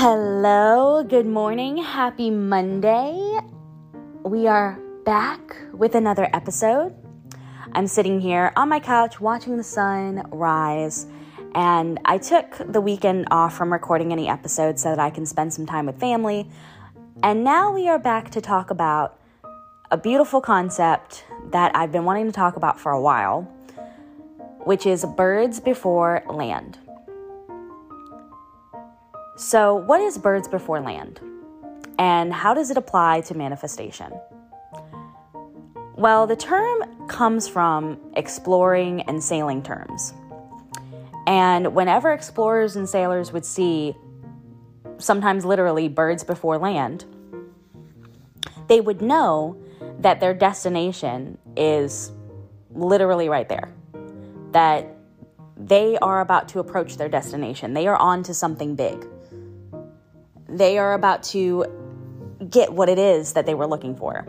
Hello, 0.00 1.02
good 1.02 1.26
morning, 1.26 1.76
happy 1.76 2.30
Monday. 2.30 3.40
We 4.22 4.46
are 4.46 4.78
back 5.04 5.40
with 5.72 5.96
another 5.96 6.30
episode. 6.32 6.94
I'm 7.72 7.88
sitting 7.88 8.20
here 8.20 8.52
on 8.54 8.68
my 8.68 8.78
couch 8.78 9.20
watching 9.20 9.56
the 9.56 9.64
sun 9.64 10.22
rise, 10.30 11.08
and 11.56 11.98
I 12.04 12.18
took 12.18 12.58
the 12.64 12.80
weekend 12.80 13.26
off 13.32 13.56
from 13.56 13.72
recording 13.72 14.12
any 14.12 14.28
episodes 14.28 14.80
so 14.80 14.90
that 14.90 15.00
I 15.00 15.10
can 15.10 15.26
spend 15.26 15.52
some 15.52 15.66
time 15.66 15.86
with 15.86 15.98
family. 15.98 16.48
And 17.24 17.42
now 17.42 17.72
we 17.72 17.88
are 17.88 17.98
back 17.98 18.30
to 18.30 18.40
talk 18.40 18.70
about 18.70 19.18
a 19.90 19.96
beautiful 19.96 20.40
concept 20.40 21.24
that 21.50 21.74
I've 21.74 21.90
been 21.90 22.04
wanting 22.04 22.26
to 22.26 22.32
talk 22.32 22.54
about 22.54 22.78
for 22.78 22.92
a 22.92 23.00
while, 23.00 23.42
which 24.62 24.86
is 24.86 25.04
birds 25.16 25.58
before 25.58 26.22
land. 26.30 26.78
So, 29.38 29.76
what 29.76 30.00
is 30.00 30.18
birds 30.18 30.48
before 30.48 30.80
land? 30.80 31.20
And 31.96 32.32
how 32.32 32.54
does 32.54 32.72
it 32.72 32.76
apply 32.76 33.20
to 33.20 33.36
manifestation? 33.36 34.12
Well, 35.94 36.26
the 36.26 36.34
term 36.34 37.06
comes 37.06 37.46
from 37.46 38.00
exploring 38.16 39.02
and 39.02 39.22
sailing 39.22 39.62
terms. 39.62 40.12
And 41.28 41.72
whenever 41.72 42.12
explorers 42.12 42.74
and 42.74 42.88
sailors 42.88 43.32
would 43.32 43.44
see, 43.44 43.94
sometimes 44.96 45.44
literally, 45.44 45.86
birds 45.86 46.24
before 46.24 46.58
land, 46.58 47.04
they 48.66 48.80
would 48.80 49.00
know 49.00 49.56
that 50.00 50.18
their 50.18 50.34
destination 50.34 51.38
is 51.56 52.10
literally 52.74 53.28
right 53.28 53.48
there. 53.48 53.72
That 54.50 54.96
they 55.56 55.96
are 55.98 56.22
about 56.22 56.48
to 56.48 56.58
approach 56.58 56.96
their 56.96 57.08
destination. 57.08 57.74
They 57.74 57.86
are 57.86 57.96
on 57.96 58.24
to 58.24 58.34
something 58.34 58.74
big 58.74 59.06
they 60.48 60.78
are 60.78 60.94
about 60.94 61.22
to 61.24 61.66
get 62.48 62.72
what 62.72 62.88
it 62.88 62.98
is 62.98 63.34
that 63.34 63.46
they 63.46 63.54
were 63.54 63.66
looking 63.66 63.94
for. 63.96 64.26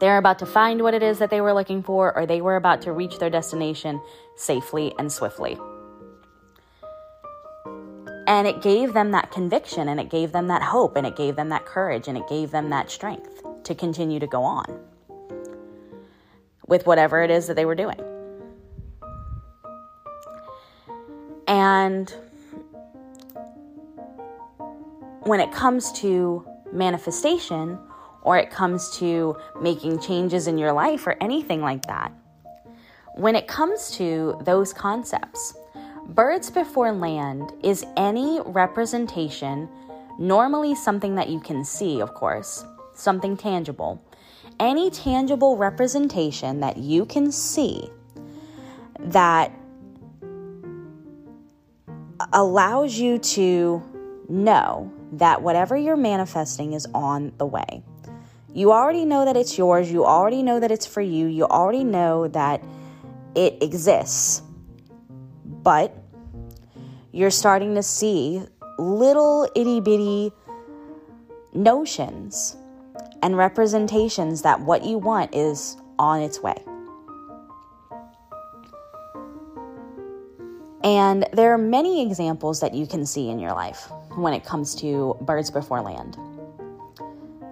They're 0.00 0.18
about 0.18 0.38
to 0.40 0.46
find 0.46 0.82
what 0.82 0.94
it 0.94 1.02
is 1.02 1.18
that 1.20 1.30
they 1.30 1.40
were 1.40 1.54
looking 1.54 1.82
for, 1.82 2.16
or 2.16 2.26
they 2.26 2.40
were 2.40 2.56
about 2.56 2.82
to 2.82 2.92
reach 2.92 3.18
their 3.18 3.30
destination 3.30 4.00
safely 4.36 4.92
and 4.98 5.10
swiftly. 5.10 5.56
And 8.26 8.46
it 8.46 8.60
gave 8.60 8.92
them 8.92 9.12
that 9.12 9.30
conviction, 9.30 9.88
and 9.88 9.98
it 10.00 10.10
gave 10.10 10.32
them 10.32 10.48
that 10.48 10.62
hope, 10.62 10.96
and 10.96 11.06
it 11.06 11.16
gave 11.16 11.36
them 11.36 11.48
that 11.50 11.64
courage, 11.64 12.08
and 12.08 12.18
it 12.18 12.28
gave 12.28 12.50
them 12.50 12.70
that 12.70 12.90
strength 12.90 13.42
to 13.64 13.74
continue 13.74 14.18
to 14.18 14.26
go 14.26 14.42
on 14.42 14.80
with 16.66 16.86
whatever 16.86 17.22
it 17.22 17.30
is 17.30 17.46
that 17.46 17.54
they 17.54 17.64
were 17.64 17.74
doing. 17.74 18.00
And 21.46 22.12
when 25.26 25.40
it 25.40 25.50
comes 25.50 25.90
to 25.90 26.46
manifestation 26.72 27.78
or 28.22 28.38
it 28.38 28.48
comes 28.50 28.90
to 28.90 29.36
making 29.60 29.98
changes 29.98 30.46
in 30.46 30.56
your 30.56 30.72
life 30.72 31.04
or 31.06 31.16
anything 31.20 31.60
like 31.60 31.82
that, 31.86 32.12
when 33.16 33.34
it 33.34 33.48
comes 33.48 33.90
to 33.90 34.38
those 34.44 34.72
concepts, 34.72 35.54
birds 36.08 36.48
before 36.50 36.92
land 36.92 37.52
is 37.64 37.84
any 37.96 38.40
representation, 38.46 39.68
normally 40.18 40.74
something 40.76 41.16
that 41.16 41.28
you 41.28 41.40
can 41.40 41.64
see, 41.64 42.00
of 42.00 42.14
course, 42.14 42.64
something 42.94 43.36
tangible. 43.36 44.00
Any 44.60 44.90
tangible 44.90 45.56
representation 45.56 46.60
that 46.60 46.76
you 46.76 47.04
can 47.04 47.32
see 47.32 47.90
that 49.00 49.52
allows 52.32 52.96
you 52.96 53.18
to 53.18 53.82
know 54.28 54.90
that 55.12 55.42
whatever 55.42 55.76
you're 55.76 55.96
manifesting 55.96 56.72
is 56.72 56.86
on 56.94 57.32
the 57.38 57.46
way. 57.46 57.82
You 58.52 58.72
already 58.72 59.04
know 59.04 59.24
that 59.24 59.36
it's 59.36 59.58
yours. 59.58 59.90
You 59.92 60.04
already 60.04 60.42
know 60.42 60.60
that 60.60 60.70
it's 60.70 60.86
for 60.86 61.02
you. 61.02 61.26
You 61.26 61.44
already 61.44 61.84
know 61.84 62.28
that 62.28 62.62
it 63.34 63.62
exists. 63.62 64.42
But 65.44 65.94
you're 67.12 67.30
starting 67.30 67.74
to 67.74 67.82
see 67.82 68.42
little 68.78 69.48
itty 69.54 69.80
bitty 69.80 70.32
notions 71.52 72.56
and 73.22 73.36
representations 73.36 74.42
that 74.42 74.60
what 74.60 74.84
you 74.84 74.98
want 74.98 75.34
is 75.34 75.76
on 75.98 76.20
its 76.20 76.40
way. 76.40 76.56
And 80.84 81.26
there 81.32 81.52
are 81.52 81.58
many 81.58 82.02
examples 82.02 82.60
that 82.60 82.72
you 82.74 82.86
can 82.86 83.04
see 83.04 83.28
in 83.28 83.38
your 83.38 83.52
life 83.52 83.90
when 84.16 84.32
it 84.32 84.44
comes 84.44 84.74
to 84.76 85.16
birds 85.20 85.50
before 85.50 85.80
land. 85.80 86.16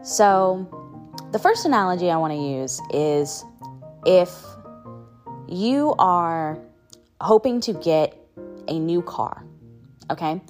So, 0.02 0.66
the 1.32 1.38
first 1.38 1.64
analogy 1.64 2.10
I 2.10 2.16
want 2.16 2.32
to 2.32 2.38
use 2.38 2.80
is 2.92 3.44
if 4.06 4.30
you 5.48 5.94
are 5.98 6.58
hoping 7.20 7.60
to 7.62 7.72
get 7.72 8.16
a 8.68 8.78
new 8.78 9.02
car, 9.02 9.44
okay? 10.10 10.40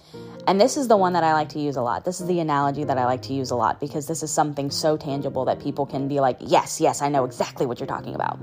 And 0.46 0.60
this 0.60 0.76
is 0.76 0.88
the 0.88 0.96
one 0.96 1.14
that 1.14 1.24
I 1.24 1.32
like 1.32 1.50
to 1.50 1.58
use 1.58 1.76
a 1.76 1.82
lot. 1.82 2.04
This 2.04 2.20
is 2.20 2.26
the 2.26 2.40
analogy 2.40 2.84
that 2.84 2.98
I 2.98 3.06
like 3.06 3.22
to 3.22 3.32
use 3.32 3.50
a 3.50 3.56
lot 3.56 3.80
because 3.80 4.06
this 4.06 4.22
is 4.22 4.30
something 4.30 4.70
so 4.70 4.96
tangible 4.96 5.46
that 5.46 5.60
people 5.60 5.86
can 5.86 6.06
be 6.06 6.20
like, 6.20 6.36
yes, 6.40 6.80
yes, 6.80 7.00
I 7.00 7.08
know 7.08 7.24
exactly 7.24 7.64
what 7.64 7.80
you're 7.80 7.86
talking 7.86 8.14
about. 8.14 8.38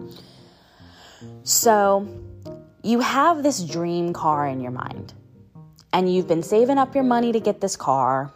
So, 1.43 2.07
you 2.83 2.99
have 3.01 3.43
this 3.43 3.63
dream 3.63 4.13
car 4.13 4.47
in 4.47 4.59
your 4.59 4.71
mind 4.71 5.13
and 5.93 6.13
you've 6.13 6.27
been 6.27 6.43
saving 6.43 6.77
up 6.77 6.95
your 6.95 7.03
money 7.03 7.31
to 7.31 7.39
get 7.39 7.61
this 7.61 7.75
car 7.75 8.31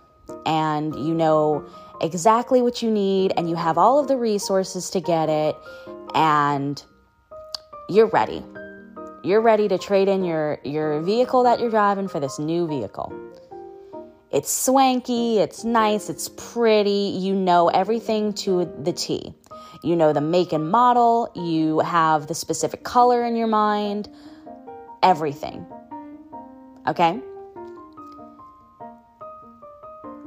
and 0.45 0.95
you 0.95 1.13
know 1.13 1.65
exactly 2.01 2.61
what 2.61 2.81
you 2.81 2.91
need 2.91 3.33
and 3.37 3.49
you 3.49 3.55
have 3.55 3.77
all 3.77 3.99
of 3.99 4.07
the 4.07 4.17
resources 4.17 4.89
to 4.89 4.99
get 4.99 5.29
it 5.29 5.55
and 6.13 6.83
you're 7.89 8.07
ready. 8.07 8.43
You're 9.23 9.41
ready 9.41 9.67
to 9.67 9.77
trade 9.77 10.07
in 10.07 10.23
your 10.23 10.59
your 10.63 11.01
vehicle 11.01 11.43
that 11.43 11.59
you're 11.59 11.69
driving 11.69 12.07
for 12.07 12.19
this 12.19 12.37
new 12.37 12.67
vehicle. 12.67 13.13
It's 14.31 14.51
swanky, 14.51 15.39
it's 15.39 15.63
nice, 15.63 16.09
it's 16.09 16.29
pretty. 16.29 17.17
You 17.19 17.33
know 17.33 17.69
everything 17.69 18.33
to 18.33 18.71
the 18.83 18.93
T. 18.93 19.33
You 19.81 19.95
know 19.95 20.13
the 20.13 20.21
make 20.21 20.51
and 20.51 20.69
model, 20.69 21.31
you 21.35 21.79
have 21.79 22.27
the 22.27 22.35
specific 22.35 22.83
color 22.83 23.23
in 23.23 23.35
your 23.35 23.47
mind, 23.47 24.09
everything. 25.01 25.65
Okay? 26.87 27.19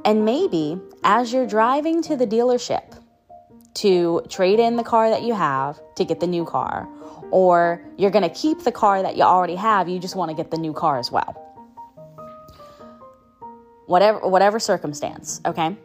And 0.05 0.25
maybe 0.25 0.79
as 1.03 1.33
you're 1.33 1.47
driving 1.47 2.01
to 2.03 2.15
the 2.15 2.25
dealership 2.25 2.99
to 3.75 4.21
trade 4.29 4.59
in 4.59 4.75
the 4.75 4.83
car 4.83 5.09
that 5.09 5.23
you 5.23 5.33
have 5.33 5.79
to 5.95 6.05
get 6.05 6.19
the 6.19 6.27
new 6.27 6.45
car, 6.45 6.87
or 7.31 7.81
you're 7.97 8.11
going 8.11 8.27
to 8.27 8.33
keep 8.33 8.63
the 8.63 8.71
car 8.71 9.01
that 9.01 9.15
you 9.15 9.23
already 9.23 9.55
have, 9.55 9.87
you 9.87 9.99
just 9.99 10.15
want 10.15 10.29
to 10.29 10.35
get 10.35 10.51
the 10.51 10.57
new 10.57 10.73
car 10.73 10.97
as 10.97 11.11
well. 11.11 11.45
Whatever 13.85 14.27
whatever 14.27 14.59
circumstance, 14.59 15.41
okay? 15.45 15.75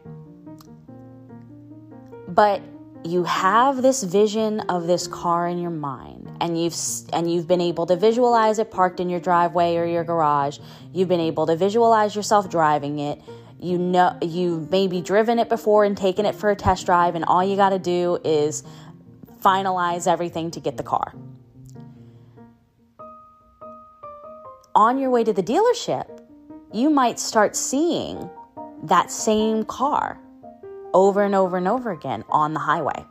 But 2.28 2.62
you 3.04 3.24
have 3.24 3.82
this 3.82 4.02
vision 4.02 4.60
of 4.60 4.86
this 4.86 5.06
car 5.06 5.46
in 5.46 5.58
your 5.58 5.70
mind 5.70 6.36
and 6.40 6.60
you've 6.60 6.74
and 7.12 7.30
you've 7.30 7.46
been 7.46 7.60
able 7.60 7.86
to 7.86 7.96
visualize 7.96 8.58
it 8.58 8.70
parked 8.70 8.98
in 8.98 9.08
your 9.08 9.20
driveway 9.20 9.76
or 9.76 9.84
your 9.84 10.04
garage. 10.04 10.58
You've 10.92 11.08
been 11.08 11.20
able 11.20 11.46
to 11.46 11.56
visualize 11.56 12.16
yourself 12.16 12.50
driving 12.50 12.98
it 12.98 13.20
you 13.64 13.78
know 13.78 14.16
you've 14.20 14.70
maybe 14.70 15.00
driven 15.00 15.38
it 15.38 15.48
before 15.48 15.84
and 15.84 15.96
taken 15.96 16.26
it 16.26 16.34
for 16.34 16.50
a 16.50 16.56
test 16.56 16.84
drive 16.84 17.14
and 17.14 17.24
all 17.24 17.42
you 17.42 17.56
got 17.56 17.70
to 17.70 17.78
do 17.78 18.18
is 18.22 18.62
finalize 19.40 20.06
everything 20.06 20.50
to 20.50 20.60
get 20.60 20.76
the 20.76 20.82
car. 20.82 21.14
On 24.74 24.98
your 24.98 25.10
way 25.10 25.24
to 25.24 25.32
the 25.32 25.42
dealership 25.42 26.20
you 26.72 26.90
might 26.90 27.18
start 27.18 27.56
seeing 27.56 28.28
that 28.82 29.10
same 29.10 29.64
car 29.64 30.18
over 30.92 31.22
and 31.22 31.34
over 31.34 31.56
and 31.56 31.66
over 31.66 31.90
again 31.90 32.22
on 32.28 32.52
the 32.52 32.60
highway. 32.60 33.04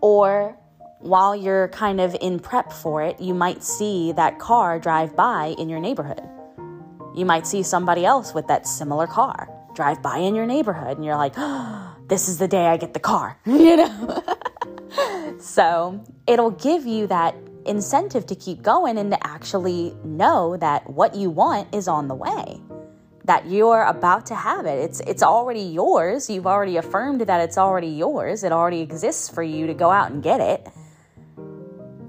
Or 0.00 0.56
while 0.98 1.36
you're 1.36 1.68
kind 1.68 2.00
of 2.00 2.16
in 2.20 2.40
prep 2.40 2.72
for 2.72 3.02
it 3.02 3.20
you 3.20 3.32
might 3.32 3.62
see 3.62 4.10
that 4.12 4.40
car 4.40 4.80
drive 4.80 5.14
by 5.14 5.54
in 5.56 5.68
your 5.68 5.78
neighborhood 5.78 6.22
you 7.14 7.24
might 7.24 7.46
see 7.46 7.62
somebody 7.62 8.04
else 8.04 8.34
with 8.34 8.46
that 8.48 8.66
similar 8.66 9.06
car. 9.06 9.48
Drive 9.74 10.02
by 10.02 10.18
in 10.18 10.34
your 10.34 10.46
neighborhood 10.46 10.96
and 10.96 11.04
you're 11.04 11.16
like, 11.16 11.34
oh, 11.36 11.96
this 12.08 12.28
is 12.28 12.38
the 12.38 12.48
day 12.48 12.66
I 12.66 12.76
get 12.76 12.94
the 12.94 13.00
car, 13.00 13.38
you 13.46 13.76
know? 13.76 14.24
so 15.40 16.04
it'll 16.26 16.50
give 16.50 16.86
you 16.86 17.06
that 17.08 17.34
incentive 17.64 18.26
to 18.26 18.34
keep 18.34 18.62
going 18.62 18.98
and 18.98 19.12
to 19.12 19.26
actually 19.26 19.94
know 20.04 20.56
that 20.56 20.88
what 20.90 21.14
you 21.14 21.30
want 21.30 21.74
is 21.74 21.88
on 21.88 22.08
the 22.08 22.14
way 22.14 22.60
that 23.24 23.46
you're 23.46 23.84
about 23.84 24.26
to 24.26 24.34
have 24.34 24.66
it. 24.66 24.78
It's 24.78 25.00
it's 25.00 25.22
already 25.22 25.60
yours. 25.60 26.28
You've 26.28 26.46
already 26.46 26.76
affirmed 26.76 27.20
that 27.20 27.40
it's 27.40 27.56
already 27.56 27.88
yours. 27.88 28.42
It 28.42 28.50
already 28.50 28.80
exists 28.80 29.28
for 29.28 29.44
you 29.44 29.68
to 29.68 29.74
go 29.74 29.90
out 29.90 30.10
and 30.10 30.22
get 30.22 30.40
it. 30.40 30.66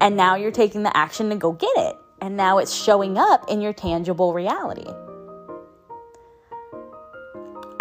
And 0.02 0.18
now 0.18 0.36
you're 0.36 0.52
taking 0.52 0.82
the 0.82 0.96
action 0.98 1.30
to 1.30 1.36
go 1.36 1.52
get 1.52 1.72
it 1.76 1.96
and 2.24 2.38
now 2.38 2.58
it's 2.58 2.74
showing 2.74 3.18
up 3.18 3.44
in 3.50 3.60
your 3.60 3.74
tangible 3.74 4.34
reality. 4.34 4.90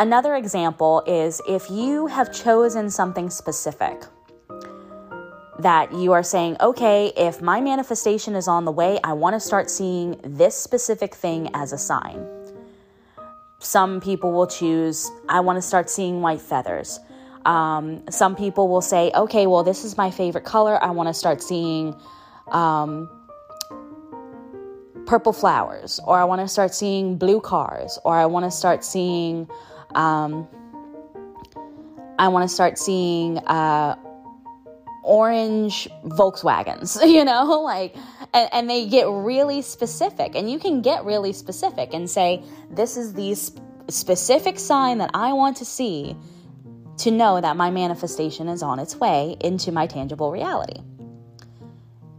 Another 0.00 0.34
example 0.34 1.04
is 1.06 1.40
if 1.48 1.70
you 1.70 2.08
have 2.08 2.34
chosen 2.34 2.90
something 2.90 3.30
specific 3.30 4.02
that 5.60 5.94
you 5.94 6.10
are 6.10 6.24
saying, 6.24 6.56
okay, 6.60 7.12
if 7.16 7.40
my 7.40 7.60
manifestation 7.60 8.34
is 8.34 8.48
on 8.48 8.64
the 8.64 8.72
way, 8.72 8.98
I 9.04 9.12
want 9.12 9.34
to 9.34 9.40
start 9.40 9.70
seeing 9.70 10.20
this 10.24 10.56
specific 10.56 11.14
thing 11.14 11.48
as 11.54 11.72
a 11.72 11.78
sign. 11.78 12.26
Some 13.60 14.00
people 14.00 14.32
will 14.32 14.48
choose, 14.48 15.08
I 15.28 15.38
want 15.38 15.56
to 15.58 15.62
start 15.62 15.88
seeing 15.88 16.20
white 16.20 16.40
feathers. 16.40 16.98
Um, 17.44 18.02
some 18.10 18.34
people 18.34 18.66
will 18.66 18.80
say, 18.80 19.12
okay, 19.14 19.46
well, 19.46 19.62
this 19.62 19.84
is 19.84 19.96
my 19.96 20.10
favorite 20.10 20.44
color. 20.44 20.82
I 20.82 20.90
want 20.90 21.08
to 21.08 21.14
start 21.14 21.40
seeing 21.44 21.94
um, 22.48 23.08
purple 25.06 25.32
flowers, 25.32 26.00
or 26.04 26.18
I 26.18 26.24
want 26.24 26.40
to 26.40 26.48
start 26.48 26.74
seeing 26.74 27.16
blue 27.16 27.40
cars, 27.40 27.98
or 28.04 28.14
I 28.14 28.26
want 28.26 28.44
to 28.44 28.50
start 28.50 28.84
seeing, 28.84 29.48
um, 29.94 30.48
I 32.18 32.28
want 32.28 32.48
to 32.48 32.54
start 32.54 32.78
seeing 32.78 33.38
uh, 33.38 33.96
orange 35.02 35.88
Volkswagens, 36.04 36.98
you 37.08 37.24
know, 37.24 37.60
like, 37.64 37.96
and, 38.32 38.48
and, 38.52 38.70
they 38.70 38.86
get 38.86 39.06
really 39.08 39.62
specific. 39.62 40.34
And 40.34 40.50
you 40.50 40.58
can 40.58 40.80
get 40.80 41.04
really 41.04 41.32
specific 41.32 41.92
and 41.92 42.08
say, 42.08 42.42
this 42.70 42.96
is 42.96 43.12
the 43.12 43.34
sp- 43.36 43.60
specific 43.88 44.58
sign 44.58 44.98
that 44.98 45.10
I 45.14 45.32
want 45.32 45.56
to 45.58 45.64
see 45.64 46.16
to 46.98 47.10
know 47.10 47.40
that 47.40 47.56
my 47.56 47.70
manifestation 47.70 48.48
is 48.48 48.62
on 48.62 48.78
its 48.78 48.96
way 48.96 49.36
into 49.40 49.72
my 49.72 49.86
tangible 49.86 50.30
reality. 50.30 50.80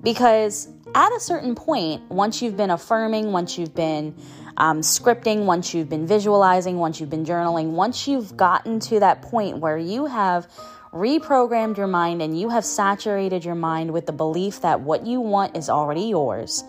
Because 0.01 0.67
at 0.95 1.11
a 1.15 1.19
certain 1.19 1.55
point, 1.55 2.09
once 2.09 2.41
you've 2.41 2.57
been 2.57 2.71
affirming, 2.71 3.31
once 3.31 3.57
you've 3.57 3.75
been 3.75 4.15
um, 4.57 4.81
scripting, 4.81 5.45
once 5.45 5.73
you've 5.73 5.89
been 5.89 6.05
visualizing, 6.07 6.77
once 6.77 6.99
you've 6.99 7.09
been 7.09 7.25
journaling, 7.25 7.71
once 7.71 8.07
you've 8.07 8.37
gotten 8.37 8.79
to 8.81 8.99
that 8.99 9.21
point 9.21 9.57
where 9.57 9.77
you 9.77 10.05
have 10.05 10.47
reprogrammed 10.91 11.77
your 11.77 11.87
mind 11.87 12.21
and 12.21 12.39
you 12.39 12.49
have 12.49 12.63
saturated 12.63 13.43
your 13.43 13.55
mind 13.55 13.91
with 13.91 14.05
the 14.05 14.13
belief 14.13 14.61
that 14.61 14.81
what 14.81 15.05
you 15.07 15.19
want 15.19 15.57
is 15.57 15.67
already 15.67 16.03
yours 16.03 16.63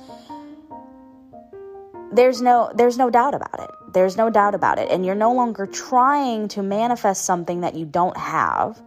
there's 2.14 2.40
no 2.40 2.70
there's 2.74 2.96
no 2.96 3.10
doubt 3.10 3.34
about 3.34 3.60
it. 3.60 3.70
There's 3.92 4.16
no 4.16 4.30
doubt 4.30 4.54
about 4.54 4.78
it. 4.78 4.90
And 4.90 5.04
you're 5.04 5.14
no 5.14 5.32
longer 5.32 5.66
trying 5.66 6.48
to 6.48 6.62
manifest 6.62 7.24
something 7.24 7.60
that 7.60 7.74
you 7.74 7.84
don't 7.84 8.16
have 8.16 8.80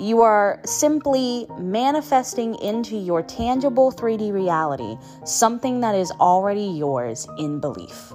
you 0.00 0.22
are 0.22 0.60
simply 0.64 1.46
manifesting 1.58 2.54
into 2.56 2.96
your 2.96 3.22
tangible 3.22 3.92
3D 3.92 4.32
reality 4.32 4.96
something 5.24 5.80
that 5.80 5.94
is 5.94 6.10
already 6.12 6.66
yours 6.66 7.28
in 7.38 7.60
belief 7.60 8.12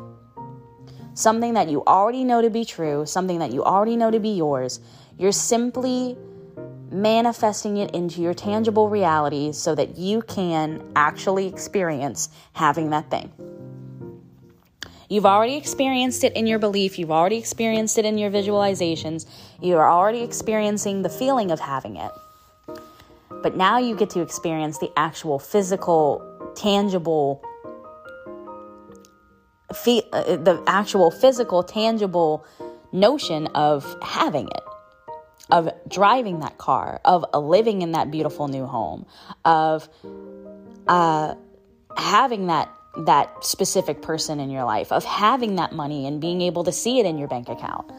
something 1.13 1.53
that 1.53 1.69
you 1.69 1.83
already 1.85 2.23
know 2.23 2.41
to 2.41 2.49
be 2.49 2.65
true 2.65 3.05
something 3.05 3.39
that 3.39 3.53
you 3.53 3.63
already 3.63 3.95
know 3.95 4.09
to 4.09 4.19
be 4.19 4.29
yours 4.29 4.79
you're 5.17 5.31
simply 5.31 6.17
manifesting 6.91 7.77
it 7.77 7.91
into 7.93 8.21
your 8.21 8.33
tangible 8.33 8.89
reality 8.89 9.51
so 9.51 9.75
that 9.75 9.97
you 9.97 10.21
can 10.23 10.81
actually 10.95 11.47
experience 11.47 12.29
having 12.53 12.89
that 12.91 13.09
thing. 13.11 13.31
You've 15.09 15.25
already 15.25 15.55
experienced 15.55 16.23
it 16.23 16.35
in 16.35 16.47
your 16.47 16.59
belief, 16.59 16.97
you've 16.97 17.11
already 17.11 17.37
experienced 17.37 17.97
it 17.97 18.05
in 18.05 18.17
your 18.17 18.31
visualizations, 18.31 19.25
you 19.61 19.77
are 19.77 19.89
already 19.89 20.23
experiencing 20.23 21.01
the 21.01 21.09
feeling 21.09 21.51
of 21.51 21.59
having 21.59 21.97
it. 21.97 22.11
But 23.43 23.55
now 23.55 23.77
you 23.77 23.95
get 23.95 24.09
to 24.11 24.21
experience 24.21 24.79
the 24.79 24.91
actual 24.97 25.37
physical, 25.37 26.53
tangible, 26.55 27.43
uh, 29.69 30.37
the 30.37 30.63
actual 30.65 31.11
physical, 31.11 31.61
tangible 31.63 32.45
notion 32.91 33.47
of 33.47 33.97
having 34.01 34.47
it 34.47 34.63
of 35.51 35.69
driving 35.87 36.39
that 36.39 36.57
car, 36.57 36.99
of 37.05 37.25
living 37.33 37.81
in 37.81 37.91
that 37.91 38.09
beautiful 38.09 38.47
new 38.47 38.65
home, 38.65 39.05
of 39.43 39.87
uh, 40.87 41.35
having 41.97 42.47
that 42.47 42.69
that 42.99 43.43
specific 43.43 44.01
person 44.01 44.39
in 44.39 44.49
your 44.49 44.63
life, 44.63 44.91
of 44.91 45.03
having 45.03 45.55
that 45.55 45.73
money 45.73 46.07
and 46.07 46.21
being 46.21 46.41
able 46.41 46.63
to 46.63 46.71
see 46.71 46.99
it 46.99 47.05
in 47.05 47.17
your 47.17 47.27
bank 47.27 47.49
account. 47.49 47.89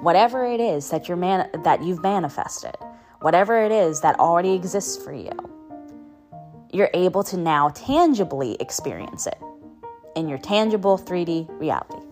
Whatever 0.00 0.44
it 0.46 0.60
is 0.60 0.90
that 0.90 1.08
you're 1.08 1.16
man- 1.16 1.50
that 1.64 1.82
you've 1.82 2.02
manifested, 2.02 2.76
whatever 3.20 3.62
it 3.62 3.72
is 3.72 4.00
that 4.00 4.18
already 4.18 4.54
exists 4.54 5.02
for 5.02 5.12
you, 5.12 5.32
you're 6.72 6.90
able 6.94 7.22
to 7.24 7.36
now 7.36 7.70
tangibly 7.70 8.56
experience 8.60 9.26
it 9.26 9.38
in 10.14 10.28
your 10.28 10.38
tangible 10.38 10.98
3D 10.98 11.48
reality. 11.60 12.02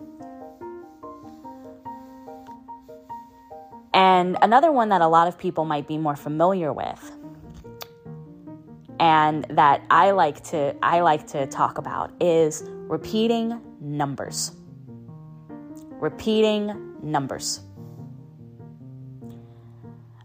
And 3.93 4.37
another 4.41 4.71
one 4.71 4.89
that 4.89 5.01
a 5.01 5.07
lot 5.07 5.27
of 5.27 5.37
people 5.37 5.63
might 5.65 5.87
be 5.87 5.97
more 5.97 6.15
familiar 6.15 6.73
with 6.73 7.11
and 8.99 9.45
that 9.49 9.83
I 9.89 10.11
like 10.11 10.43
to 10.45 10.75
I 10.81 11.01
like 11.01 11.27
to 11.27 11.47
talk 11.47 11.77
about 11.77 12.11
is 12.21 12.63
repeating 12.65 13.61
numbers. 13.81 14.51
Repeating 15.91 16.95
numbers. 17.01 17.61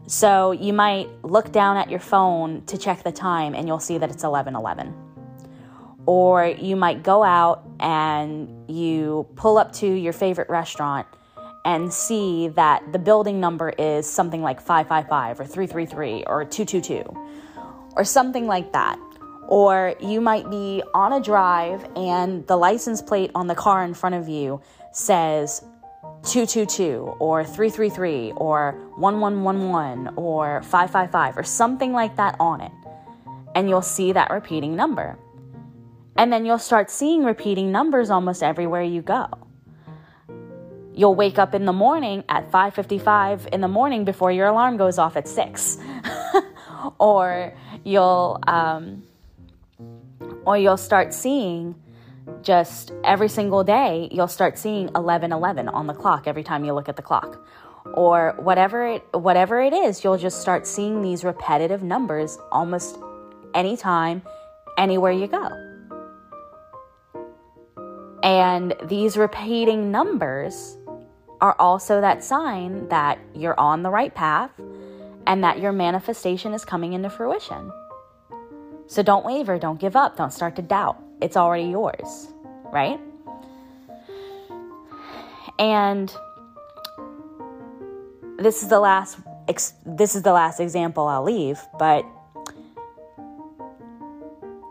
So 0.06 0.50
you 0.52 0.72
might 0.72 1.08
look 1.22 1.52
down 1.52 1.76
at 1.76 1.88
your 1.88 2.00
phone 2.00 2.64
to 2.66 2.76
check 2.76 3.04
the 3.04 3.12
time 3.12 3.54
and 3.54 3.68
you'll 3.68 3.78
see 3.78 3.98
that 3.98 4.10
it's 4.10 4.24
11:11. 4.24 4.92
Or 6.06 6.46
you 6.46 6.76
might 6.76 7.02
go 7.02 7.22
out 7.22 7.64
and 7.78 8.68
you 8.68 9.26
pull 9.36 9.58
up 9.58 9.72
to 9.74 9.86
your 9.86 10.12
favorite 10.12 10.48
restaurant 10.48 11.06
and 11.64 11.92
see 11.92 12.48
that 12.48 12.92
the 12.92 12.98
building 12.98 13.38
number 13.38 13.68
is 13.70 14.10
something 14.10 14.42
like 14.42 14.60
555 14.60 15.40
or 15.40 15.44
333 15.44 16.24
or 16.26 16.44
222 16.44 17.04
or 17.96 18.04
something 18.04 18.46
like 18.46 18.72
that. 18.72 18.98
Or 19.48 19.94
you 20.00 20.20
might 20.20 20.48
be 20.50 20.82
on 20.94 21.12
a 21.12 21.20
drive 21.20 21.84
and 21.96 22.46
the 22.46 22.56
license 22.56 23.02
plate 23.02 23.30
on 23.34 23.46
the 23.46 23.54
car 23.54 23.84
in 23.84 23.94
front 23.94 24.14
of 24.14 24.28
you 24.28 24.60
says 24.92 25.64
222 26.22 27.16
or 27.18 27.44
333 27.44 28.32
or 28.36 28.72
1111 28.96 30.14
or 30.16 30.62
555 30.62 31.38
or 31.38 31.42
something 31.42 31.92
like 31.92 32.16
that 32.16 32.36
on 32.38 32.60
it. 32.60 32.72
And 33.54 33.68
you'll 33.68 33.82
see 33.82 34.12
that 34.12 34.30
repeating 34.30 34.76
number. 34.76 35.18
And 36.16 36.32
then 36.32 36.44
you'll 36.44 36.58
start 36.58 36.90
seeing 36.90 37.24
repeating 37.24 37.72
numbers 37.72 38.10
almost 38.10 38.42
everywhere 38.42 38.82
you 38.82 39.02
go. 39.02 39.26
You'll 40.92 41.14
wake 41.14 41.38
up 41.38 41.54
in 41.54 41.64
the 41.64 41.72
morning 41.72 42.24
at 42.28 42.50
5:55 42.50 43.46
in 43.52 43.60
the 43.62 43.68
morning 43.68 44.04
before 44.04 44.30
your 44.30 44.48
alarm 44.48 44.76
goes 44.76 44.98
off 44.98 45.16
at 45.16 45.26
6. 45.26 45.78
or 46.98 47.54
you'll 47.84 48.38
um, 48.46 49.02
or 50.44 50.56
you'll 50.58 50.76
start 50.76 51.14
seeing 51.14 51.74
just 52.42 52.92
every 53.02 53.28
single 53.28 53.64
day 53.64 54.08
you'll 54.12 54.28
start 54.28 54.58
seeing 54.58 54.88
11:11 54.88 55.68
on 55.72 55.86
the 55.86 55.94
clock 55.94 56.26
every 56.26 56.42
time 56.42 56.64
you 56.64 56.72
look 56.72 56.88
at 56.88 56.96
the 56.96 57.02
clock. 57.02 57.44
Or 57.94 58.34
whatever 58.38 58.86
it 58.86 59.02
whatever 59.12 59.60
it 59.60 59.72
is 59.72 60.04
you'll 60.04 60.18
just 60.18 60.40
start 60.40 60.66
seeing 60.66 61.02
these 61.02 61.24
repetitive 61.24 61.82
numbers 61.82 62.38
almost 62.52 62.98
anytime 63.54 64.22
anywhere 64.76 65.12
you 65.12 65.26
go. 65.26 65.48
And 68.22 68.74
these 68.84 69.16
repeating 69.16 69.90
numbers 69.90 70.76
are 71.40 71.56
also 71.58 72.00
that 72.00 72.22
sign 72.22 72.88
that 72.88 73.18
you're 73.34 73.58
on 73.58 73.82
the 73.82 73.90
right 73.90 74.14
path 74.14 74.50
and 75.30 75.44
that 75.44 75.60
your 75.60 75.70
manifestation 75.70 76.52
is 76.52 76.64
coming 76.64 76.92
into 76.92 77.08
fruition. 77.08 77.70
So 78.88 79.00
don't 79.00 79.24
waver, 79.24 79.60
don't 79.60 79.78
give 79.78 79.94
up, 79.94 80.16
don't 80.16 80.32
start 80.32 80.56
to 80.56 80.62
doubt. 80.62 81.00
It's 81.22 81.36
already 81.36 81.68
yours, 81.70 82.26
right? 82.72 82.98
And 85.60 86.12
this 88.40 88.64
is 88.64 88.68
the 88.68 88.80
last 88.80 89.20
this 89.86 90.14
is 90.16 90.22
the 90.22 90.32
last 90.32 90.58
example 90.58 91.06
I'll 91.06 91.22
leave, 91.22 91.60
but 91.78 92.04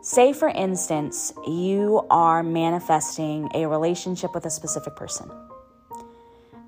say 0.02 0.34
for 0.34 0.50
instance 0.50 1.32
you 1.48 2.06
are 2.10 2.44
manifesting 2.44 3.50
a 3.54 3.66
relationship 3.66 4.34
with 4.34 4.46
a 4.46 4.50
specific 4.50 4.98
person 4.98 5.32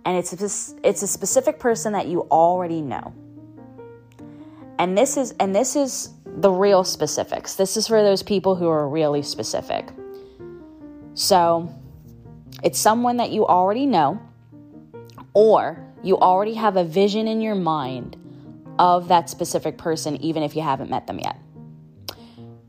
and 0.05 0.17
it's 0.17 0.33
a, 0.33 0.87
it's 0.87 1.01
a 1.03 1.07
specific 1.07 1.59
person 1.59 1.93
that 1.93 2.07
you 2.07 2.21
already 2.31 2.81
know. 2.81 3.13
And 4.81 4.97
this 4.97 5.15
is 5.15 5.35
and 5.39 5.53
this 5.53 5.75
is 5.75 6.09
the 6.25 6.49
real 6.49 6.83
specifics. 6.83 7.53
This 7.53 7.77
is 7.77 7.87
for 7.87 8.01
those 8.01 8.23
people 8.23 8.55
who 8.55 8.67
are 8.67 8.89
really 8.89 9.21
specific. 9.21 9.87
So, 11.13 11.71
it's 12.63 12.79
someone 12.79 13.17
that 13.17 13.29
you 13.29 13.45
already 13.45 13.85
know 13.85 14.19
or 15.35 15.85
you 16.01 16.17
already 16.17 16.55
have 16.55 16.77
a 16.77 16.83
vision 16.83 17.27
in 17.27 17.41
your 17.41 17.53
mind 17.53 18.17
of 18.79 19.09
that 19.09 19.29
specific 19.29 19.77
person 19.77 20.17
even 20.19 20.41
if 20.41 20.55
you 20.55 20.63
haven't 20.63 20.89
met 20.89 21.05
them 21.05 21.19
yet. 21.19 21.37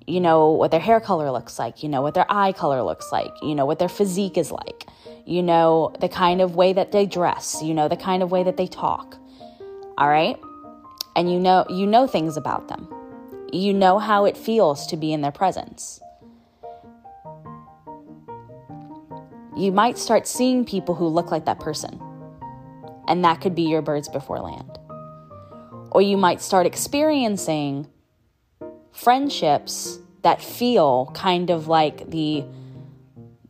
you 0.07 0.21
know 0.21 0.51
what 0.51 0.71
their 0.71 0.81
hair 0.81 1.01
color 1.01 1.31
looks 1.31 1.59
like, 1.59 1.83
you 1.83 1.89
know 1.89 2.03
what 2.03 2.13
their 2.13 2.27
eye 2.29 2.53
color 2.53 2.83
looks 2.83 3.11
like, 3.11 3.33
you 3.41 3.55
know 3.55 3.65
what 3.65 3.79
their 3.79 3.89
physique 3.89 4.37
is 4.37 4.53
like, 4.53 4.87
you 5.25 5.43
know 5.43 5.95
the 6.01 6.11
kind 6.11 6.43
of 6.43 6.57
way 6.57 6.75
that 6.75 6.93
they 6.93 7.07
dress, 7.07 7.63
you 7.63 7.73
know 7.73 7.89
the 7.89 7.97
kind 7.97 8.23
of 8.23 8.31
way 8.31 8.43
that 8.43 8.59
they 8.59 8.67
talk. 8.67 9.17
All 9.97 10.09
right? 10.09 10.37
And 11.15 11.31
you 11.31 11.39
know 11.39 11.67
you 11.69 11.87
know 11.87 12.07
things 12.07 12.37
about 12.37 12.69
them. 12.69 12.89
You 13.53 13.75
know 13.75 13.99
how 13.99 14.25
it 14.25 14.37
feels 14.37 14.87
to 14.87 14.97
be 14.97 15.13
in 15.13 15.21
their 15.21 15.33
presence. 15.33 16.01
You 19.55 19.71
might 19.71 19.99
start 19.99 20.27
seeing 20.27 20.65
people 20.65 20.95
who 20.95 21.07
look 21.07 21.31
like 21.31 21.45
that 21.45 21.61
person. 21.61 22.01
And 23.07 23.25
that 23.25 23.41
could 23.41 23.55
be 23.55 23.63
your 23.63 23.83
birds 23.83 24.09
before 24.09 24.41
land. 24.41 24.79
Or 25.91 26.01
you 26.01 26.17
might 26.17 26.41
start 26.41 26.67
experiencing 26.67 27.87
friendships 28.93 29.99
that 30.23 30.41
feel 30.41 31.11
kind 31.15 31.51
of 31.51 31.69
like 31.69 32.11
the 32.11 32.45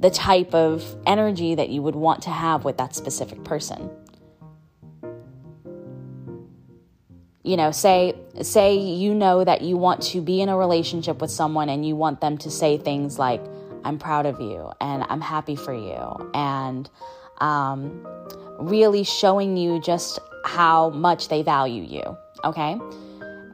the 0.01 0.11
type 0.11 0.53
of 0.53 0.85
energy 1.07 1.55
that 1.55 1.69
you 1.69 1.81
would 1.81 1.95
want 1.95 2.23
to 2.23 2.31
have 2.31 2.65
with 2.65 2.77
that 2.79 2.93
specific 2.93 3.45
person. 3.45 3.89
You 7.43 7.57
know, 7.57 7.71
say 7.73 8.15
say 8.43 8.77
you 8.77 9.15
know 9.15 9.45
that 9.45 9.63
you 9.63 9.77
want 9.77 10.03
to 10.05 10.21
be 10.21 10.41
in 10.41 10.49
a 10.49 10.57
relationship 10.57 11.21
with 11.21 11.31
someone 11.31 11.69
and 11.69 11.87
you 11.87 11.97
want 11.97 12.21
them 12.21 12.39
to 12.39 12.51
say 12.51 12.79
things 12.79 13.19
like 13.19 13.43
I'm 13.85 13.99
proud 13.99 14.27
of 14.27 14.41
you 14.41 14.71
and 14.81 15.05
I'm 15.09 15.21
happy 15.21 15.57
for 15.57 15.75
you 15.75 16.31
and 16.35 16.89
um, 17.39 18.07
really 18.61 19.03
showing 19.03 19.57
you 19.57 19.81
just 19.81 20.21
how 20.45 20.91
much 20.91 21.29
they 21.29 21.43
value 21.43 21.83
you, 21.83 22.17
okay? 22.45 22.79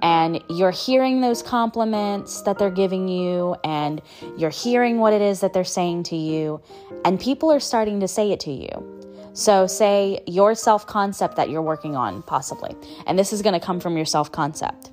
and 0.01 0.43
you're 0.49 0.71
hearing 0.71 1.21
those 1.21 1.43
compliments 1.43 2.43
that 2.43 2.59
they're 2.59 2.71
giving 2.71 3.09
you, 3.09 3.57
and 3.65 4.01
you're 4.37 4.51
hearing 4.51 4.99
what 4.99 5.13
it 5.13 5.23
is 5.23 5.41
that 5.41 5.53
they're 5.53 5.65
saying 5.65 6.05
to 6.05 6.17
you, 6.17 6.61
and 7.05 7.21
people 7.21 7.51
are 7.51 7.61
starting 7.61 8.01
to 8.01 8.09
say 8.09 8.31
it 8.31 8.41
to 8.41 8.53
you. 8.53 8.98
So, 9.39 9.69
say 9.69 10.19
your 10.27 10.57
self 10.57 10.85
concept 10.85 11.37
that 11.37 11.49
you're 11.49 11.63
working 11.63 11.95
on, 11.95 12.23
possibly, 12.25 12.75
and 13.07 13.17
this 13.17 13.33
is 13.33 13.41
going 13.41 13.53
to 13.53 13.65
come 13.65 13.79
from 13.79 13.97
your 13.97 14.05
self 14.05 14.33
concept. 14.33 14.91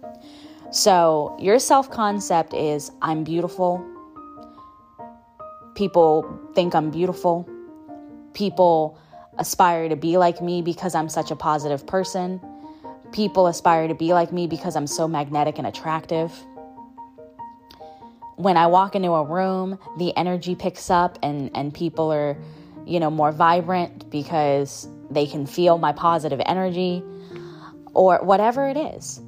So, 0.71 1.35
your 1.39 1.57
self 1.57 1.89
concept 1.89 2.53
is 2.53 2.91
I'm 3.01 3.23
beautiful. 3.23 3.83
People 5.73 6.39
think 6.53 6.75
I'm 6.75 6.91
beautiful. 6.91 7.49
People 8.35 8.99
aspire 9.39 9.89
to 9.89 9.95
be 9.95 10.15
like 10.19 10.43
me 10.43 10.61
because 10.61 10.93
I'm 10.93 11.09
such 11.09 11.31
a 11.31 11.35
positive 11.35 11.87
person. 11.87 12.39
People 13.11 13.47
aspire 13.47 13.87
to 13.87 13.95
be 13.95 14.13
like 14.13 14.31
me 14.31 14.45
because 14.45 14.75
I'm 14.75 14.85
so 14.85 15.07
magnetic 15.07 15.57
and 15.57 15.65
attractive. 15.65 16.31
When 18.35 18.57
I 18.57 18.67
walk 18.67 18.93
into 18.93 19.09
a 19.09 19.25
room, 19.25 19.79
the 19.97 20.15
energy 20.15 20.53
picks 20.53 20.91
up 20.91 21.17
and, 21.23 21.49
and 21.55 21.73
people 21.73 22.13
are, 22.13 22.37
you 22.85 22.99
know, 22.99 23.09
more 23.09 23.31
vibrant 23.31 24.09
because 24.09 24.87
they 25.09 25.25
can 25.27 25.45
feel 25.45 25.77
my 25.77 25.91
positive 25.91 26.41
energy 26.45 27.03
or 27.93 28.19
whatever 28.23 28.67
it 28.67 28.77
is. 28.77 29.21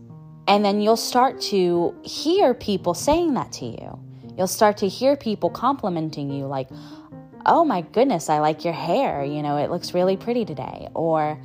And 0.48 0.64
then 0.64 0.82
you'll 0.82 0.96
start 0.96 1.42
to 1.42 1.96
hear 2.04 2.54
people 2.54 2.94
saying 2.94 3.34
that 3.34 3.52
to 3.54 3.66
you. 3.66 4.00
You'll 4.38 4.48
start 4.48 4.78
to 4.78 4.88
hear 4.88 5.16
people 5.16 5.50
complimenting 5.50 6.32
you, 6.32 6.46
like, 6.46 6.70
oh 7.46 7.66
my 7.66 7.82
goodness, 7.82 8.30
I 8.30 8.40
like 8.40 8.64
your 8.64 8.74
hair. 8.74 9.24
You 9.24 9.42
know, 9.42 9.58
it 9.58 9.70
looks 9.70 9.94
really 9.94 10.16
pretty 10.16 10.46
today. 10.46 10.88
Or, 10.94 11.40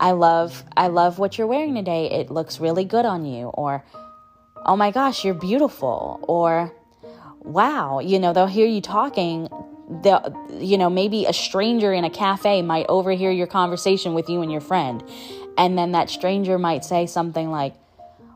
I 0.00 0.12
love 0.12 0.64
I 0.78 0.88
love 0.88 1.18
what 1.18 1.36
you're 1.36 1.46
wearing 1.46 1.74
today. 1.74 2.10
It 2.10 2.30
looks 2.30 2.58
really 2.58 2.84
good 2.84 3.04
on 3.04 3.26
you 3.26 3.48
or 3.48 3.84
oh 4.64 4.74
my 4.74 4.90
gosh, 4.90 5.24
you're 5.24 5.34
beautiful 5.34 6.24
or 6.26 6.72
wow, 7.40 8.00
you 8.00 8.18
know, 8.18 8.32
they'll 8.32 8.46
hear 8.46 8.66
you 8.66 8.80
talking 8.80 9.46
the 10.02 10.32
you 10.58 10.78
know, 10.78 10.88
maybe 10.88 11.26
a 11.26 11.32
stranger 11.32 11.92
in 11.92 12.04
a 12.04 12.10
cafe 12.10 12.62
might 12.62 12.86
overhear 12.88 13.30
your 13.30 13.46
conversation 13.46 14.14
with 14.14 14.28
you 14.28 14.40
and 14.42 14.50
your 14.50 14.60
friend. 14.60 15.02
And 15.58 15.76
then 15.76 15.92
that 15.92 16.08
stranger 16.08 16.58
might 16.58 16.84
say 16.84 17.06
something 17.06 17.50
like, 17.50 17.74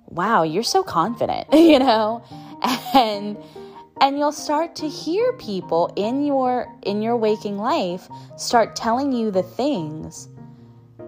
"Wow, 0.06 0.42
you're 0.42 0.62
so 0.62 0.82
confident." 0.82 1.46
you 1.52 1.78
know? 1.78 2.22
And 2.94 3.36
and 4.00 4.18
you'll 4.18 4.32
start 4.32 4.74
to 4.76 4.88
hear 4.88 5.32
people 5.34 5.92
in 5.96 6.24
your 6.24 6.66
in 6.82 7.02
your 7.02 7.16
waking 7.16 7.58
life 7.58 8.08
start 8.36 8.74
telling 8.74 9.12
you 9.12 9.30
the 9.30 9.42
things 9.42 10.28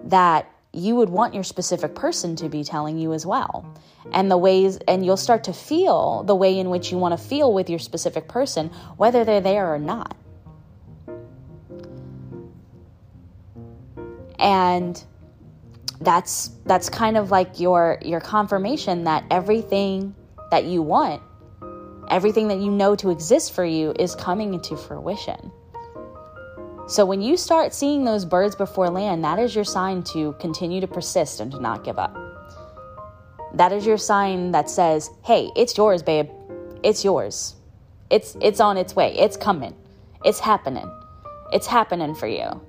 that 0.05 0.49
you 0.73 0.95
would 0.95 1.09
want 1.09 1.33
your 1.33 1.43
specific 1.43 1.95
person 1.95 2.35
to 2.35 2.49
be 2.49 2.63
telling 2.63 2.97
you 2.97 3.13
as 3.13 3.25
well. 3.25 3.65
And 4.13 4.29
the 4.29 4.37
ways, 4.37 4.77
and 4.87 5.05
you'll 5.05 5.17
start 5.17 5.43
to 5.45 5.53
feel 5.53 6.23
the 6.23 6.35
way 6.35 6.57
in 6.57 6.69
which 6.69 6.91
you 6.91 6.97
want 6.97 7.17
to 7.17 7.23
feel 7.23 7.51
with 7.51 7.69
your 7.69 7.79
specific 7.79 8.27
person, 8.27 8.69
whether 8.95 9.25
they're 9.25 9.41
there 9.41 9.73
or 9.73 9.79
not. 9.79 10.15
And 14.39 15.01
that's 15.99 16.51
that's 16.65 16.89
kind 16.89 17.17
of 17.17 17.31
like 17.31 17.59
your 17.59 17.99
your 18.03 18.19
confirmation 18.19 19.05
that 19.05 19.23
everything 19.31 20.13
that 20.51 20.63
you 20.63 20.79
want 20.79 21.21
everything 22.09 22.49
that 22.49 22.59
you 22.59 22.69
know 22.69 22.95
to 22.95 23.09
exist 23.09 23.51
for 23.51 23.65
you 23.65 23.91
is 23.97 24.13
coming 24.13 24.53
into 24.53 24.77
fruition 24.77 25.51
so 26.87 27.05
when 27.05 27.21
you 27.21 27.35
start 27.35 27.73
seeing 27.73 28.05
those 28.05 28.23
birds 28.23 28.55
before 28.55 28.89
land, 28.89 29.21
that 29.25 29.39
is 29.39 29.53
your 29.53 29.65
sign 29.65 30.03
to 30.03 30.31
continue 30.39 30.79
to 30.79 30.87
persist 30.87 31.41
and 31.41 31.51
to 31.51 31.59
not 31.59 31.83
give 31.83 31.99
up. 31.99 32.15
That 33.55 33.73
is 33.73 33.85
your 33.85 33.97
sign 33.97 34.53
that 34.53 34.69
says, 34.69 35.09
"Hey, 35.21 35.51
it's 35.57 35.77
yours, 35.77 36.01
babe. 36.01 36.29
It's 36.83 37.03
yours. 37.03 37.55
It's 38.09 38.37
it's 38.39 38.61
on 38.61 38.77
its 38.77 38.95
way. 38.95 39.13
It's 39.17 39.35
coming. 39.35 39.75
It's 40.23 40.39
happening. 40.39 40.89
It's 41.51 41.67
happening 41.67 42.15
for 42.15 42.27
you. 42.27 42.61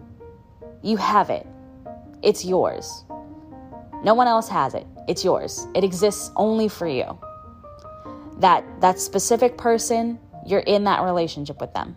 You 0.83 0.97
have 0.97 1.31
it. 1.31 1.47
It's 2.23 2.45
yours. 2.45 3.05
No 4.05 4.15
one 4.15 4.27
else 4.27 4.49
has 4.49 4.75
it. 4.75 4.87
It's 5.09 5.25
yours. 5.25 5.67
It 5.75 5.85
exists 5.85 6.31
only 6.37 6.69
for 6.69 6.87
you." 6.87 7.19
That 8.39 8.65
that 8.81 9.01
specific 9.01 9.57
person, 9.59 10.19
you're 10.47 10.61
in 10.61 10.85
that 10.85 11.03
relationship 11.03 11.61
with 11.61 11.75
them. 11.75 11.97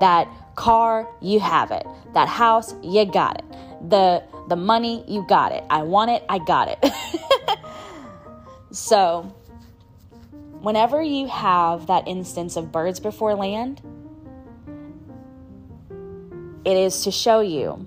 That 0.00 0.28
car, 0.54 1.08
you 1.20 1.40
have 1.40 1.70
it. 1.70 1.86
That 2.14 2.28
house, 2.28 2.74
you 2.82 3.04
got 3.04 3.38
it. 3.38 3.44
The 3.88 4.22
the 4.48 4.56
money, 4.56 5.04
you 5.08 5.24
got 5.26 5.52
it. 5.52 5.64
I 5.70 5.82
want 5.82 6.10
it, 6.10 6.24
I 6.28 6.38
got 6.38 6.68
it. 6.68 7.58
so, 8.70 9.22
whenever 10.60 11.02
you 11.02 11.26
have 11.26 11.86
that 11.88 12.06
instance 12.06 12.56
of 12.56 12.70
birds 12.70 13.00
before 13.00 13.34
land, 13.34 13.82
it 16.64 16.76
is 16.76 17.02
to 17.04 17.10
show 17.10 17.40
you 17.40 17.86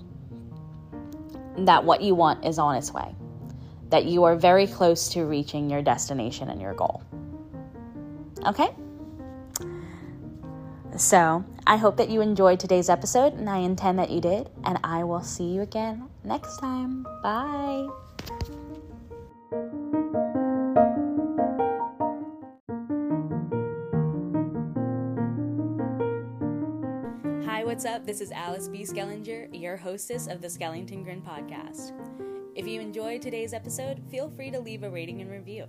that 1.66 1.84
what 1.84 2.02
you 2.02 2.16
want 2.16 2.46
is 2.46 2.60
on 2.60 2.76
its 2.76 2.94
way, 2.94 3.16
that 3.90 4.06
you 4.06 4.24
are 4.24 4.36
very 4.36 4.68
close 4.68 5.10
to 5.10 5.26
reaching 5.26 5.70
your 5.70 5.82
destination 5.82 6.50
and 6.50 6.62
your 6.62 6.74
goal. 6.74 7.02
Okay? 8.46 8.70
So, 10.98 11.46
I 11.66 11.78
hope 11.78 11.98
that 11.98 12.10
you 12.10 12.22
enjoyed 12.22 12.60
today's 12.60 12.90
episode, 12.90 13.34
and 13.34 13.50
I 13.50 13.60
intend 13.60 14.00
that 14.00 14.10
you 14.10 14.22
did. 14.22 14.50
And 14.64 14.80
I 14.84 15.04
will 15.04 15.22
see 15.22 15.46
you 15.46 15.62
again 15.62 16.10
next 16.24 16.58
time. 16.58 17.04
Bye. 17.22 17.88
Hi, 27.60 27.66
what's 27.66 27.84
up? 27.84 28.06
This 28.06 28.22
is 28.22 28.32
Alice 28.32 28.70
B. 28.70 28.84
Skellinger, 28.84 29.50
your 29.52 29.76
hostess 29.76 30.28
of 30.28 30.42
the 30.42 30.48
Skellington 30.48 31.04
Grin 31.04 31.22
podcast. 31.22 31.92
If 32.56 32.66
you 32.66 32.80
enjoyed 32.80 33.22
today's 33.22 33.54
episode, 33.54 34.02
feel 34.10 34.30
free 34.30 34.50
to 34.50 34.62
leave 34.62 34.84
a 34.84 34.90
rating 34.90 35.20
and 35.20 35.30
review. 35.30 35.66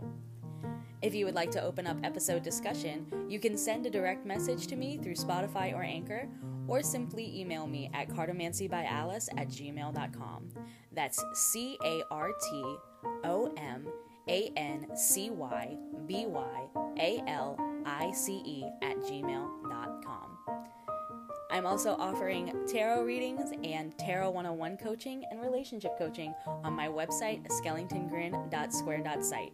If 1.03 1.17
you 1.17 1.25
would 1.25 1.35
like 1.35 1.51
to 1.51 1.61
open 1.61 1.89
up 1.89 1.97
episode 2.05 2.45
discussion, 2.45 3.27
you 3.29 3.41
can 3.41 3.57
send 3.57 3.87
a 3.87 3.91
direct 3.91 4.25
message 4.25 4.69
to 4.69 4.77
me 4.77 4.99
through 4.99 5.17
Spotify 5.17 5.75
or 5.75 5.83
Anchor, 5.83 6.29
or 6.69 6.81
simply 6.81 7.41
email 7.41 7.67
me 7.67 7.91
at 7.93 8.07
cartomancybyalice 8.07 9.29
at 9.37 9.49
gmail.com. 9.49 10.49
That's 10.93 11.21
C 11.35 11.77
A 11.85 12.05
R 12.13 12.29
T 12.29 12.77
O 13.25 13.53
M 13.57 13.89
A 14.29 14.53
N 14.57 14.87
C 14.95 15.31
Y 15.31 15.77
B 16.07 16.27
Y 16.27 16.69
A 17.01 17.21
L 17.27 17.59
I 17.85 18.13
C 18.13 18.41
E 18.47 18.65
at 18.81 18.97
gmail.com. 18.99 19.60
I'm 21.51 21.67
also 21.67 21.97
offering 21.99 22.55
tarot 22.67 23.03
readings 23.03 23.53
and 23.65 23.97
Tarot 23.99 24.31
101 24.31 24.77
coaching 24.77 25.25
and 25.31 25.41
relationship 25.41 25.99
coaching 25.99 26.35
on 26.47 26.73
my 26.73 26.87
website, 26.89 27.47
skellingtongrin.square.site. 27.49 29.53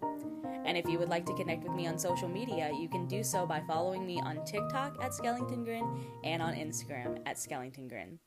And 0.65 0.77
if 0.77 0.89
you 0.89 0.99
would 0.99 1.09
like 1.09 1.25
to 1.27 1.35
connect 1.35 1.63
with 1.63 1.73
me 1.73 1.87
on 1.87 1.97
social 1.99 2.29
media, 2.29 2.73
you 2.79 2.89
can 2.89 3.07
do 3.07 3.23
so 3.23 3.47
by 3.47 3.63
following 3.69 4.05
me 4.05 4.21
on 4.21 4.45
TikTok 4.45 5.03
at 5.03 5.13
Skellington 5.13 5.65
Grin 5.65 6.05
and 6.25 6.43
on 6.43 6.55
Instagram 6.55 7.21
at 7.25 7.37
Skellington 7.37 7.89
Grin. 7.89 8.19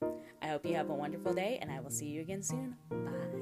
I 0.42 0.48
hope 0.48 0.66
you 0.66 0.74
have 0.76 0.90
a 0.90 0.94
wonderful 0.94 1.34
day, 1.34 1.60
and 1.62 1.70
I 1.70 1.82
will 1.82 1.90
see 1.90 2.08
you 2.08 2.22
again 2.22 2.42
soon. 2.42 2.78
Bye. 2.90 3.38